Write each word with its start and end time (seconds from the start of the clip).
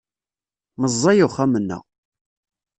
Meẓẓey 0.81 1.19
uxxam-nneɣ. 1.25 1.81